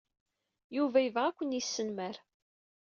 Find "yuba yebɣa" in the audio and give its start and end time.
0.77-1.25